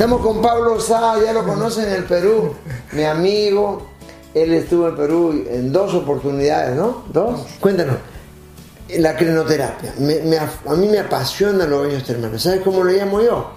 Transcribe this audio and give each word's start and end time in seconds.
Estamos 0.00 0.22
con 0.22 0.40
Pablo 0.40 0.80
Sá, 0.80 1.16
ya 1.22 1.34
lo 1.34 1.44
conocen 1.44 1.84
en 1.88 1.92
el 1.96 2.04
Perú, 2.04 2.54
mi 2.92 3.04
amigo. 3.04 3.82
Él 4.32 4.54
estuvo 4.54 4.88
en 4.88 4.96
Perú 4.96 5.44
en 5.46 5.70
dos 5.74 5.92
oportunidades, 5.92 6.74
¿no? 6.74 7.04
¿Dos? 7.12 7.42
Cuéntanos. 7.60 7.96
La 8.96 9.14
af- 10.38 10.66
a 10.66 10.74
mí 10.74 10.88
me 10.88 11.00
apasiona 11.00 11.66
los 11.66 11.86
baños 11.86 12.02
termales. 12.04 12.40
¿Sabes 12.40 12.62
cómo 12.62 12.82
lo 12.82 12.90
llamo 12.90 13.20
yo? 13.20 13.50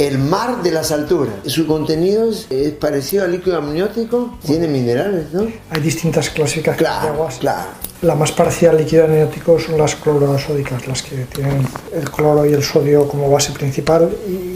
El 0.00 0.16
mar 0.18 0.62
de 0.62 0.70
las 0.72 0.92
alturas. 0.92 1.34
Su 1.46 1.66
contenido 1.66 2.30
es, 2.30 2.46
es 2.48 2.72
parecido 2.72 3.24
al 3.24 3.32
líquido 3.32 3.58
amniótico, 3.58 4.38
tiene 4.46 4.66
minerales, 4.66 5.26
¿no? 5.34 5.46
Hay 5.68 5.80
distintas 5.82 6.30
clasificaciones 6.30 6.78
de 6.78 6.84
Claro, 6.84 7.08
aguas. 7.14 7.34
claro. 7.38 7.68
La 8.00 8.14
más 8.14 8.32
parecida 8.32 8.70
al 8.70 8.78
líquido 8.78 9.04
amniótico 9.04 9.58
son 9.60 9.76
las 9.76 9.94
clorosódicas, 9.96 10.86
las 10.88 11.02
que 11.02 11.16
tienen 11.26 11.68
el 11.92 12.10
cloro 12.10 12.46
y 12.46 12.54
el 12.54 12.62
sodio 12.62 13.06
como 13.06 13.30
base 13.30 13.52
principal 13.52 14.08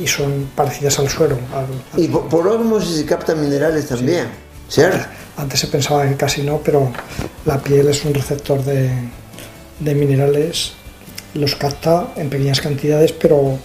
y 0.03 0.07
son 0.07 0.49
parecidas 0.57 0.99
al 0.99 1.11
suero. 1.11 1.37
al- 1.55 2.01
Y 2.03 2.09
por, 2.09 2.27
por 2.31 2.49
ósmosis 2.49 2.97
se 2.97 3.05
captan 3.05 3.39
minerales 3.43 3.87
también, 3.87 4.29
¿cierto? 4.71 5.07
Antes 5.37 5.61
se 5.61 5.67
pensaba 5.67 6.09
que 6.09 6.17
casi 6.17 6.41
no, 6.43 6.59
pero 6.65 6.91
la 7.45 7.59
piel 7.63 7.87
es 7.89 8.03
un 8.07 8.15
receptor 8.15 8.65
de, 8.65 8.89
de 9.79 9.95
minerales, 9.95 10.73
los 11.35 11.55
capta 11.55 12.15
en 12.17 12.31
pequeñas 12.31 12.63
cantidades, 12.63 13.13
pero 13.13 13.59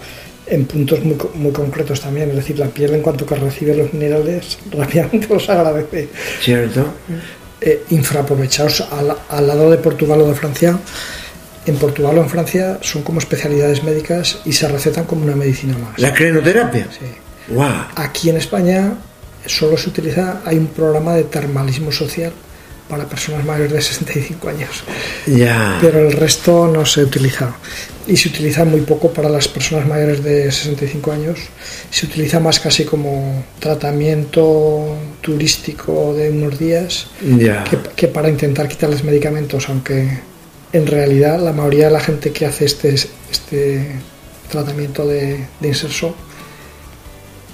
en 0.50 0.66
puntos 0.66 1.02
muy, 1.04 1.16
muy 1.34 1.52
concretos 1.52 2.00
también. 2.00 2.30
Es 2.30 2.36
decir, 2.36 2.58
la 2.58 2.66
piel 2.66 2.94
en 2.94 3.02
cuanto 3.02 3.24
que 3.24 3.36
recibe 3.36 3.74
los 3.74 3.92
minerales 3.92 4.58
rápidamente 4.70 5.26
los 5.28 5.48
agradece. 5.48 6.08
¿Cierto? 6.40 6.92
eh, 7.60 7.84
infraaprovechados 7.90 8.80
al, 8.90 9.14
al 9.28 9.46
lado 9.46 9.70
de 9.70 9.78
Portugal 9.78 10.20
o 10.22 10.28
de 10.28 10.34
Francia. 10.34 10.78
En 11.66 11.76
Portugal 11.76 12.18
o 12.18 12.22
en 12.22 12.28
Francia 12.28 12.78
son 12.80 13.02
como 13.02 13.18
especialidades 13.18 13.84
médicas 13.84 14.40
y 14.44 14.52
se 14.52 14.66
recetan 14.66 15.04
como 15.04 15.24
una 15.24 15.36
medicina 15.36 15.76
más. 15.76 15.98
La 15.98 16.14
crenoterapia. 16.14 16.88
Sí. 16.90 17.06
¡Guau! 17.52 17.86
Aquí 17.96 18.30
en 18.30 18.38
España 18.38 18.94
solo 19.44 19.76
se 19.76 19.90
utiliza, 19.90 20.40
hay 20.44 20.56
un 20.56 20.68
programa 20.68 21.14
de 21.14 21.24
termalismo 21.24 21.92
social 21.92 22.32
para 22.90 23.04
personas 23.08 23.44
mayores 23.46 23.72
de 23.72 23.80
65 23.80 24.48
años, 24.48 24.82
Ya. 25.26 25.78
pero 25.80 26.00
el 26.00 26.12
resto 26.12 26.66
no 26.66 26.84
se 26.84 27.02
utiliza. 27.04 27.54
Y 28.06 28.16
se 28.16 28.28
utiliza 28.28 28.64
muy 28.64 28.80
poco 28.80 29.12
para 29.12 29.28
las 29.28 29.46
personas 29.46 29.86
mayores 29.86 30.24
de 30.24 30.50
65 30.50 31.12
años. 31.12 31.38
Se 31.90 32.06
utiliza 32.06 32.40
más 32.40 32.58
casi 32.58 32.84
como 32.84 33.44
tratamiento 33.60 34.96
turístico 35.20 36.12
de 36.14 36.30
unos 36.30 36.58
días 36.58 37.06
Ya. 37.38 37.62
que, 37.64 37.78
que 37.94 38.08
para 38.08 38.28
intentar 38.28 38.66
quitarles 38.68 39.04
medicamentos, 39.04 39.68
aunque 39.68 40.08
en 40.72 40.86
realidad 40.86 41.38
la 41.40 41.52
mayoría 41.52 41.86
de 41.86 41.92
la 41.92 42.00
gente 42.00 42.32
que 42.32 42.46
hace 42.46 42.64
este, 42.64 42.94
este 43.30 43.92
tratamiento 44.50 45.06
de, 45.06 45.46
de 45.60 45.68
inserso 45.68 46.14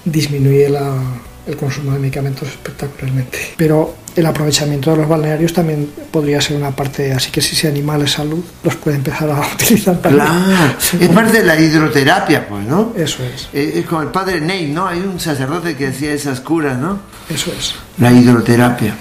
disminuye 0.05 0.69
la- 0.69 1.21
el 1.47 1.57
consumo 1.57 1.93
de 1.93 1.99
medicamentos 1.99 2.49
espectacularmente. 2.49 3.39
Pero 3.57 3.95
el 4.17 4.27
aprovechamiento 4.27 4.91
de 4.93 4.97
los 4.97 5.09
balnearios 5.09 5.53
también 5.53 5.91
podría 6.11 6.41
ser 6.41 6.57
una 6.57 6.71
parte, 6.71 7.13
así 7.13 7.31
que 7.31 7.41
si 7.43 7.55
se 7.55 7.69
anima 7.69 7.99
la 7.99 8.07
salud, 8.07 8.43
los 8.65 8.75
puede 8.77 8.97
empezar 8.97 9.29
a 9.31 9.41
utilizar 9.55 9.97
también. 9.99 10.25
Claro. 10.27 10.75
Es 11.01 11.09
parte 11.11 11.39
de 11.41 11.45
la 11.45 11.61
hidroterapia, 11.61 12.49
pues, 12.49 12.67
¿no? 12.67 12.93
Eso 12.97 13.23
es, 13.23 13.49
Eh, 13.53 13.75
Es 13.81 13.87
como 13.87 14.03
el 14.03 14.09
padre 14.09 14.41
Ney, 14.41 14.69
¿no? 14.73 14.87
Hay 14.87 15.01
un 15.01 15.21
sacerdote 15.21 15.77
que 15.77 15.89
hacía 15.89 16.13
esas 16.13 16.41
curas, 16.41 16.79
¿no? 16.79 16.99
eso 17.29 17.53
es. 17.59 17.75
La 17.99 18.11
hidroterapia. 18.11 18.95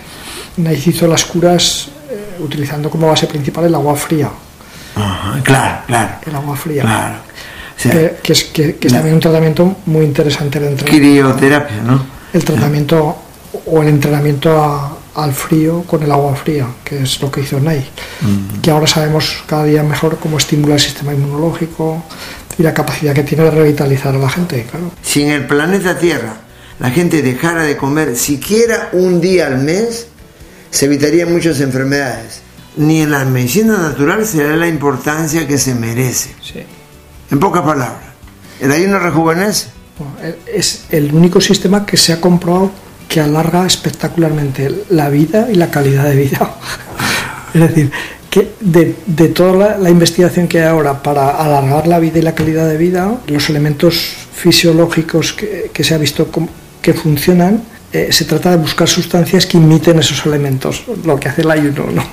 Naiz 0.58 0.88
hizo 0.88 1.08
las 1.08 1.26
curas 1.26 1.88
eh, 2.10 2.38
utilizando 2.40 2.90
como 2.90 3.08
base 3.08 3.28
principal 3.28 3.66
el 3.66 3.76
agua 3.76 3.96
fría. 3.96 4.30
Ajá, 4.96 5.40
claro, 5.44 5.78
claro. 5.88 6.10
El 6.26 6.36
agua 6.36 6.56
fría. 6.56 6.82
Claro. 6.84 7.16
O 7.78 7.82
sea, 7.82 7.92
que, 7.92 8.16
que 8.24 8.34
es, 8.34 8.44
que- 8.46 8.76
que 8.78 8.88
es 8.88 8.94
también 8.94 9.16
un 9.16 9.22
tratamiento 9.22 9.76
muy 9.88 10.06
interesante 10.06 10.58
el 10.60 10.66
entrenamiento, 10.66 11.30
crioterapia, 11.38 11.82
¿no? 11.82 12.06
el 12.32 12.44
tratamiento 12.44 13.18
o 13.66 13.82
el 13.82 13.88
entrenamiento 13.90 14.64
a- 14.64 14.95
al 15.16 15.34
frío 15.34 15.84
con 15.84 16.04
el 16.04 16.12
agua 16.12 16.36
fría, 16.36 16.68
que 16.84 17.04
es 17.04 17.22
lo 17.22 17.32
que 17.32 17.42
hizo 17.42 17.60
Ney, 17.60 17.86
que 18.62 18.72
ahora 18.72 18.86
sabemos 18.86 19.44
cada 19.48 19.64
día 19.64 19.82
mejor 19.84 20.18
cómo 20.20 20.38
estimula 20.38 20.76
el 20.76 20.80
sistema 20.80 21.14
inmunológico 21.14 22.04
y 22.58 22.64
la 22.64 22.74
capacidad 22.74 23.14
que 23.14 23.24
tiene 23.24 23.46
de 23.46 23.52
revitalizar 23.52 24.14
a 24.16 24.18
la 24.18 24.30
gente, 24.30 24.68
claro. 24.70 24.92
Si 25.02 25.24
en 25.24 25.30
el 25.30 25.48
planeta 25.48 25.98
Tierra 25.98 26.38
la 26.80 26.90
gente 26.92 27.22
dejara 27.22 27.64
de 27.64 27.78
comer 27.78 28.18
siquiera 28.18 28.90
un 28.92 29.22
día 29.22 29.48
al 29.48 29.60
mes, 29.60 30.08
se 30.70 30.86
evitarían 30.86 31.32
muchas 31.32 31.62
enfermedades. 31.62 32.42
Ni 32.78 33.02
en 33.02 33.12
las 33.12 33.26
medicinas 33.26 33.80
naturales 33.80 34.30
se 34.30 34.38
le 34.38 34.50
da 34.50 34.56
la 34.58 34.68
importancia 34.68 35.48
que 35.48 35.58
se 35.58 35.74
merece. 35.74 36.36
Sí. 36.42 36.60
En 37.32 37.40
pocas 37.40 37.62
palabras, 37.62 38.04
el 38.60 38.72
ayuno 38.72 39.00
rejuvenece. 39.00 39.68
Bueno, 39.98 40.36
Es 40.54 40.86
el 40.90 41.14
único 41.14 41.40
sistema 41.40 41.86
que 41.86 41.96
se 41.96 42.12
ha 42.12 42.20
comprobado 42.20 42.72
que 43.08 43.22
alarga 43.22 43.66
espectacularmente 43.66 44.84
la 44.90 45.10
vida 45.10 45.48
y 45.52 45.56
la 45.56 45.70
calidad 45.72 46.06
de 46.06 46.16
vida. 46.16 46.56
Es 47.54 47.62
decir, 47.62 47.90
que 48.30 48.52
de, 48.60 48.96
de 49.06 49.28
toda 49.30 49.54
la, 49.54 49.78
la 49.78 49.90
investigación 49.90 50.48
que 50.50 50.60
hay 50.60 50.68
ahora 50.68 51.02
para 51.02 51.30
alargar 51.30 51.88
la 51.88 52.00
vida 52.00 52.20
y 52.20 52.22
la 52.22 52.36
calidad 52.36 52.68
de 52.68 52.76
vida, 52.76 53.16
los 53.28 53.50
elementos 53.50 53.96
fisiológicos 54.34 55.32
que, 55.32 55.72
que 55.74 55.84
se 55.86 55.94
ha 55.94 55.98
visto 55.98 56.28
com- 56.30 56.50
que 56.82 56.94
funcionan, 56.94 57.64
eh, 57.94 58.10
se 58.12 58.26
trata 58.26 58.52
de 58.52 58.58
buscar 58.58 58.90
sustancias 58.90 59.46
que 59.46 59.56
imiten 59.58 60.00
esos 60.00 60.26
elementos, 60.26 60.84
lo 61.06 61.18
que 61.18 61.30
hace 61.30 61.44
el 61.44 61.52
ayuno, 61.52 61.86
¿no? 61.94 62.04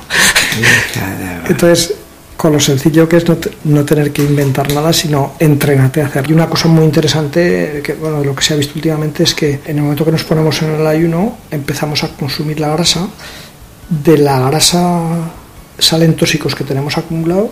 Entonces, 1.49 1.95
con 2.37 2.53
lo 2.53 2.61
sencillo 2.61 3.09
que 3.09 3.19
es 3.19 3.29
no, 3.29 3.37
no 3.65 3.85
tener 3.85 4.13
que 4.13 4.23
inventar 4.23 4.73
nada, 4.73 4.93
sino 4.93 5.35
entrenarte 5.39 6.03
a 6.03 6.07
hacer. 6.07 6.29
Y 6.29 6.33
una 6.33 6.49
cosa 6.49 6.69
muy 6.69 6.85
interesante, 6.85 7.81
que 7.85 7.95
bueno, 7.95 8.23
lo 8.25 8.35
que 8.35 8.43
se 8.43 8.55
ha 8.55 8.57
visto 8.57 8.75
últimamente, 8.75 9.23
es 9.23 9.35
que 9.35 9.61
en 9.65 9.77
el 9.77 9.83
momento 9.83 10.05
que 10.05 10.13
nos 10.13 10.25
ponemos 10.25 10.61
en 10.63 10.71
el 10.71 10.87
ayuno, 10.87 11.39
empezamos 11.51 12.03
a 12.05 12.09
consumir 12.09 12.61
la 12.61 12.69
grasa. 12.69 13.09
De 13.89 14.19
la 14.19 14.41
grasa 14.41 15.31
salen 15.79 16.15
tóxicos 16.15 16.55
que 16.55 16.65
tenemos 16.65 16.99
acumulados, 16.99 17.51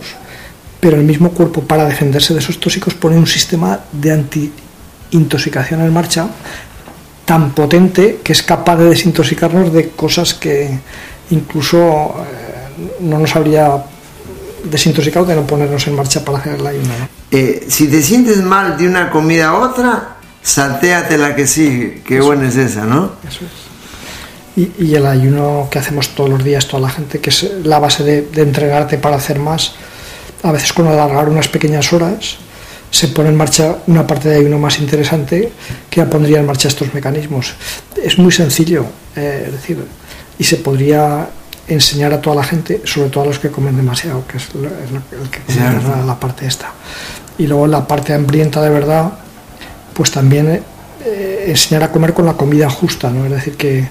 pero 0.79 0.97
el 0.97 1.03
mismo 1.03 1.31
cuerpo, 1.31 1.61
para 1.61 1.85
defenderse 1.85 2.33
de 2.33 2.39
esos 2.39 2.59
tóxicos, 2.59 2.93
pone 2.93 3.17
un 3.17 3.27
sistema 3.27 3.79
de 3.91 4.11
anti-intoxicación 4.11 5.81
en 5.81 5.93
marcha 5.93 6.27
tan 7.25 7.51
potente 7.51 8.19
que 8.23 8.33
es 8.33 8.41
capaz 8.41 8.77
de 8.77 8.89
desintoxicarnos 8.89 9.71
de 9.71 9.89
cosas 9.89 10.33
que 10.33 10.69
incluso 11.29 11.77
eh, 11.77 12.97
no 12.99 13.19
nos 13.19 13.35
habría 13.35 13.85
desintoxicado 14.63 15.25
de 15.25 15.35
no 15.35 15.47
ponernos 15.47 15.85
en 15.87 15.95
marcha 15.95 16.23
para 16.23 16.39
hacer 16.39 16.55
el 16.55 16.67
ayuno. 16.67 16.87
¿no? 16.99 17.09
Eh, 17.31 17.65
si 17.67 17.87
te 17.87 18.01
sientes 18.01 18.37
mal 18.37 18.77
de 18.77 18.87
una 18.87 19.09
comida 19.09 19.49
a 19.49 19.53
otra, 19.55 20.17
saltéate 20.41 21.17
la 21.17 21.35
que 21.35 21.47
sigue. 21.47 22.01
Qué 22.05 22.21
buena 22.21 22.47
es 22.47 22.55
esa, 22.55 22.85
¿no? 22.85 23.13
Eso 23.27 23.45
es. 23.45 23.71
Y, 24.55 24.85
y 24.85 24.95
el 24.95 25.05
ayuno 25.05 25.67
que 25.71 25.79
hacemos 25.79 26.09
todos 26.09 26.29
los 26.29 26.43
días, 26.43 26.67
toda 26.67 26.81
la 26.81 26.89
gente, 26.89 27.19
que 27.19 27.29
es 27.29 27.49
la 27.63 27.79
base 27.79 28.03
de, 28.03 28.21
de 28.23 28.41
entregarte 28.41 28.97
para 28.97 29.15
hacer 29.15 29.39
más, 29.39 29.73
a 30.43 30.51
veces 30.51 30.73
con 30.73 30.87
alargar 30.87 31.29
unas 31.29 31.47
pequeñas 31.47 31.93
horas, 31.93 32.37
se 32.91 33.07
pone 33.07 33.29
en 33.29 33.35
marcha 33.35 33.77
una 33.87 34.05
parte 34.05 34.27
de 34.27 34.35
ayuno 34.35 34.59
más 34.59 34.79
interesante 34.79 35.51
que 35.89 36.01
ya 36.01 36.09
pondría 36.09 36.39
en 36.39 36.45
marcha 36.45 36.67
estos 36.67 36.93
mecanismos. 36.93 37.53
Es 38.03 38.17
muy 38.17 38.33
sencillo, 38.33 38.85
eh, 39.15 39.45
es 39.47 39.53
decir, 39.53 39.77
y 40.37 40.43
se 40.43 40.57
podría 40.57 41.29
enseñar 41.73 42.13
a 42.13 42.21
toda 42.21 42.35
la 42.37 42.43
gente, 42.43 42.81
sobre 42.85 43.09
todo 43.09 43.23
a 43.23 43.27
los 43.27 43.39
que 43.39 43.49
comen 43.49 43.75
demasiado, 43.75 44.25
que 44.27 44.37
es, 44.37 44.53
lo- 44.55 44.67
es 44.67 44.91
lo- 44.91 45.23
el 45.23 45.29
que 45.29 45.39
la, 45.87 46.05
la 46.05 46.19
parte 46.19 46.45
esta. 46.45 46.71
Y 47.37 47.47
luego 47.47 47.67
la 47.67 47.87
parte 47.87 48.13
hambrienta 48.13 48.61
de 48.61 48.69
verdad, 48.69 49.11
pues 49.93 50.11
también 50.11 50.61
eh, 51.05 51.45
enseñar 51.47 51.83
a 51.83 51.91
comer 51.91 52.13
con 52.13 52.25
la 52.25 52.33
comida 52.33 52.69
justa, 52.69 53.09
¿no? 53.09 53.25
Es 53.25 53.31
decir, 53.31 53.55
que 53.57 53.87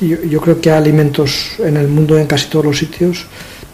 yo, 0.00 0.22
yo 0.22 0.40
creo 0.40 0.60
que 0.60 0.70
hay 0.70 0.78
alimentos 0.78 1.52
en 1.58 1.76
el 1.76 1.88
mundo, 1.88 2.18
en 2.18 2.26
casi 2.26 2.46
todos 2.48 2.64
los 2.66 2.78
sitios, 2.78 3.26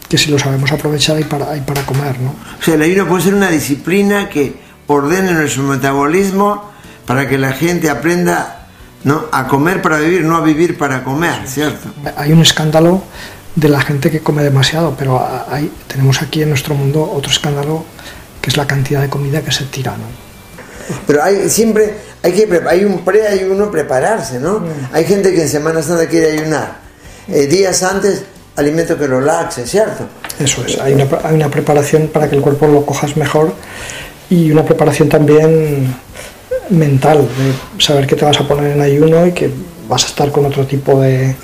que 0.08 0.16
si 0.18 0.30
lo 0.30 0.38
sabemos 0.38 0.70
aprovechar 0.72 1.16
hay 1.16 1.24
para, 1.24 1.50
hay 1.50 1.60
para 1.62 1.84
comer, 1.84 2.18
¿no? 2.20 2.30
O 2.60 2.62
sea, 2.62 2.74
el 2.74 2.82
ayuno 2.82 3.06
puede 3.08 3.24
ser 3.24 3.34
una 3.34 3.50
disciplina 3.50 4.28
que 4.28 4.54
ordene 4.86 5.32
nuestro 5.32 5.62
metabolismo 5.64 6.70
para 7.06 7.28
que 7.28 7.38
la 7.38 7.52
gente 7.52 7.90
aprenda 7.90 8.61
¿no? 9.04 9.24
a 9.32 9.46
comer 9.46 9.80
para 9.82 9.98
vivir, 9.98 10.22
no 10.24 10.36
a 10.36 10.40
vivir 10.42 10.76
para 10.78 11.02
comer, 11.04 11.46
¿cierto? 11.46 11.88
Hay 12.16 12.32
un 12.32 12.40
escándalo 12.42 13.02
de 13.54 13.68
la 13.68 13.80
gente 13.80 14.10
que 14.10 14.20
come 14.20 14.42
demasiado, 14.42 14.94
pero 14.98 15.20
hay, 15.50 15.70
tenemos 15.86 16.22
aquí 16.22 16.42
en 16.42 16.48
nuestro 16.48 16.74
mundo 16.74 17.10
otro 17.14 17.30
escándalo 17.30 17.84
que 18.40 18.50
es 18.50 18.56
la 18.56 18.66
cantidad 18.66 19.00
de 19.00 19.08
comida 19.08 19.42
que 19.42 19.52
se 19.52 19.64
tira, 19.64 19.92
¿no? 19.92 20.04
Pero 21.06 21.22
hay 21.22 21.48
siempre 21.48 21.94
hay 22.22 22.32
que 22.32 22.46
pre- 22.46 22.68
hay 22.68 22.84
un 22.84 23.04
pre-ayuno 23.04 23.70
prepararse, 23.70 24.40
¿no? 24.40 24.62
Hay 24.92 25.04
gente 25.04 25.32
que 25.34 25.42
en 25.42 25.48
Semana 25.48 25.80
Santa 25.82 26.06
quiere 26.08 26.32
ayunar. 26.32 26.78
Eh, 27.28 27.46
días 27.46 27.82
antes, 27.84 28.24
alimento 28.56 28.98
que 28.98 29.06
lo 29.06 29.20
laxe, 29.20 29.66
¿cierto? 29.66 30.06
Eso 30.40 30.64
es, 30.66 30.80
hay 30.80 30.94
una, 30.94 31.06
hay 31.22 31.34
una 31.36 31.48
preparación 31.48 32.08
para 32.08 32.28
que 32.28 32.34
el 32.36 32.42
cuerpo 32.42 32.66
lo 32.66 32.84
cojas 32.84 33.16
mejor 33.16 33.54
y 34.28 34.50
una 34.50 34.64
preparación 34.64 35.08
también 35.08 35.94
mental, 36.72 37.18
de 37.18 37.82
saber 37.82 38.06
que 38.06 38.16
te 38.16 38.24
vas 38.24 38.38
a 38.40 38.46
poner 38.48 38.72
en 38.72 38.80
ayuno 38.80 39.26
y 39.26 39.32
que 39.32 39.50
vas 39.88 40.04
a 40.04 40.06
estar 40.08 40.30
con 40.30 40.44
otro 40.46 40.66
tipo 40.66 41.00
de, 41.00 41.36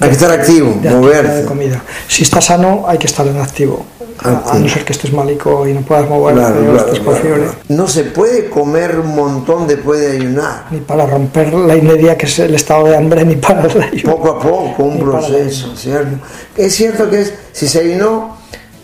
Hay 0.00 0.08
que 0.08 0.14
estar 0.14 0.30
activo, 0.30 0.78
de 0.82 0.90
moverse. 0.90 1.32
de 1.34 1.44
comida. 1.44 1.82
Si 2.08 2.22
estás 2.22 2.46
sano, 2.46 2.84
hay 2.86 2.98
que 2.98 3.06
estar 3.06 3.26
en 3.26 3.38
activo. 3.38 3.84
a, 4.22 4.52
a 4.52 4.58
no 4.58 4.68
ser 4.68 4.84
que 4.84 4.92
estés 4.92 5.12
malico 5.12 5.66
y 5.66 5.72
no 5.72 5.80
puedas 5.80 6.06
moverte 6.08 6.40
Claro, 6.40 6.60
claro, 6.60 6.76
estés 6.78 6.98
claro. 7.00 7.54
No 7.68 7.88
se 7.88 8.04
puede 8.04 8.50
comer 8.50 8.98
un 9.00 9.14
montón 9.14 9.66
después 9.66 10.00
de 10.00 10.12
ayunar. 10.12 10.66
Ni 10.70 10.80
para 10.80 11.06
romper 11.06 11.52
la 11.54 11.74
inedia 11.76 12.18
que 12.18 12.26
es 12.26 12.38
el 12.38 12.54
estado 12.54 12.84
de 12.86 12.96
hambre, 12.96 13.24
ni 13.24 13.36
para 13.36 13.66
el 13.66 13.82
ayuno. 13.82 14.16
Poco 14.16 14.28
a 14.30 14.38
poco, 14.40 14.82
un 14.82 14.96
Ni 14.96 15.02
proceso, 15.02 15.74
¿cierto? 15.76 16.16
Es 16.56 16.74
cierto 16.74 17.08
que 17.08 17.22
es, 17.22 17.32
si 17.52 17.66
se 17.66 17.80
ayunó 17.80 18.36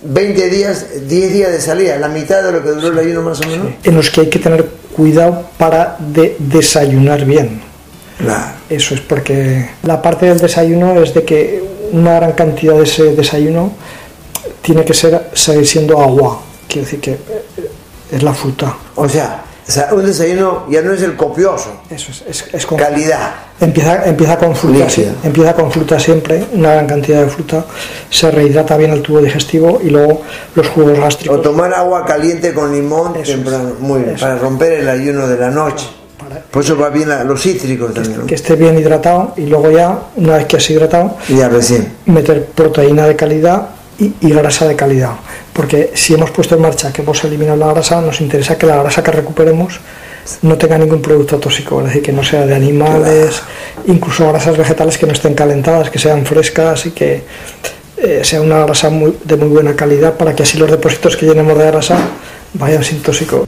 20 0.02 0.48
días, 0.50 0.86
10 1.06 1.32
días 1.32 1.52
de 1.52 1.60
salida, 1.60 1.98
la 1.98 2.08
mitad 2.08 2.42
de 2.42 2.52
lo 2.52 2.62
que 2.62 2.70
duró 2.70 2.88
el 2.88 2.98
ayuno 2.98 3.22
más 3.22 3.40
o 3.40 3.46
menos. 3.48 3.66
En 3.84 3.94
los 3.94 4.08
que 4.10 4.22
hay 4.22 4.30
que 4.30 4.38
tener 4.38 4.66
cuidado 4.96 5.44
para 5.58 5.96
de- 5.98 6.36
desayunar 6.38 7.24
bien. 7.24 7.60
Claro. 8.18 8.52
Eso 8.68 8.94
es 8.94 9.00
porque 9.00 9.68
la 9.82 10.00
parte 10.00 10.26
del 10.26 10.38
desayuno 10.38 11.00
es 11.02 11.12
de 11.14 11.22
que 11.24 11.62
una 11.92 12.14
gran 12.14 12.32
cantidad 12.32 12.74
de 12.74 12.84
ese 12.84 13.14
desayuno 13.14 13.72
tiene 14.62 14.84
que 14.84 14.94
ser 14.94 15.30
seguir 15.34 15.66
siendo 15.66 16.00
agua. 16.00 16.40
Quiere 16.66 16.84
decir 16.86 17.00
que 17.00 17.12
eh, 17.12 17.18
es 18.12 18.22
la 18.22 18.32
fruta. 18.32 18.76
O 18.96 19.08
sea, 19.08 19.44
o 19.68 19.70
sea, 19.72 19.88
un 19.92 20.04
desayuno 20.06 20.64
ya 20.70 20.80
no 20.82 20.92
es 20.92 21.02
el 21.02 21.16
copioso, 21.16 21.80
Eso 21.90 22.10
es, 22.12 22.22
es, 22.28 22.54
es 22.54 22.66
con- 22.66 22.78
calidad. 22.78 23.30
Empieza, 23.60 24.04
empieza 24.06 24.36
con 24.38 24.54
fruta, 24.54 24.88
sí, 24.90 25.06
empieza 25.24 25.54
con 25.54 25.72
fruta 25.72 25.98
siempre, 25.98 26.44
una 26.52 26.72
gran 26.74 26.86
cantidad 26.86 27.22
de 27.22 27.28
fruta, 27.28 27.64
se 28.10 28.30
rehidrata 28.30 28.76
bien 28.76 28.92
el 28.92 29.02
tubo 29.02 29.20
digestivo 29.20 29.80
y 29.82 29.88
luego 29.90 30.22
los 30.54 30.68
jugos 30.68 30.98
O 30.98 31.00
gástricos. 31.00 31.42
tomar 31.42 31.72
agua 31.74 32.04
caliente 32.04 32.52
con 32.52 32.72
limón 32.72 33.14
temprano, 33.22 33.72
muy 33.80 34.02
bien, 34.02 34.16
para 34.20 34.36
romper 34.36 34.72
el 34.74 34.88
ayuno 34.88 35.26
de 35.26 35.38
la 35.38 35.50
noche. 35.50 35.86
Por 36.50 36.62
eso 36.64 36.76
va 36.76 36.90
bien 36.90 37.08
la- 37.08 37.24
los 37.24 37.40
cítricos 37.40 37.94
también, 37.94 38.18
¿no? 38.20 38.26
que 38.26 38.34
esté 38.34 38.56
bien 38.56 38.78
hidratado 38.78 39.32
y 39.36 39.46
luego 39.46 39.70
ya, 39.70 39.98
una 40.16 40.36
vez 40.36 40.46
que 40.46 40.56
has 40.58 40.68
hidratado, 40.70 41.16
ya 41.28 41.48
recién. 41.48 41.94
meter 42.06 42.44
proteína 42.46 43.06
de 43.06 43.16
calidad 43.16 43.68
y, 43.98 44.12
y 44.20 44.30
grasa 44.30 44.66
de 44.68 44.76
calidad. 44.76 45.12
Porque 45.56 45.90
si 45.94 46.12
hemos 46.14 46.30
puesto 46.30 46.54
en 46.54 46.60
marcha 46.62 46.92
que 46.92 47.00
hemos 47.02 47.24
eliminado 47.24 47.56
la 47.56 47.72
grasa, 47.72 48.00
nos 48.02 48.20
interesa 48.20 48.58
que 48.58 48.66
la 48.66 48.76
grasa 48.82 49.02
que 49.02 49.10
recuperemos 49.10 49.80
no 50.42 50.58
tenga 50.58 50.76
ningún 50.76 51.00
producto 51.00 51.38
tóxico, 51.38 51.80
es 51.80 51.86
decir, 51.86 52.02
que 52.02 52.12
no 52.12 52.22
sea 52.22 52.44
de 52.46 52.54
animales, 52.54 53.40
incluso 53.86 54.28
grasas 54.28 54.56
vegetales 54.58 54.98
que 54.98 55.06
no 55.06 55.12
estén 55.12 55.34
calentadas, 55.34 55.88
que 55.88 55.98
sean 55.98 56.26
frescas 56.26 56.84
y 56.86 56.90
que 56.90 57.22
eh, 57.96 58.20
sea 58.22 58.40
una 58.42 58.58
grasa 58.66 58.90
muy- 58.90 59.16
de 59.24 59.36
muy 59.36 59.48
buena 59.48 59.74
calidad 59.74 60.14
para 60.18 60.34
que 60.34 60.42
así 60.42 60.58
los 60.58 60.70
depósitos 60.70 61.16
que 61.16 61.26
llenemos 61.26 61.56
de 61.56 61.64
grasa 61.66 61.96
vayan 62.54 62.84
sin 62.84 63.00
tóxico. 63.02 63.46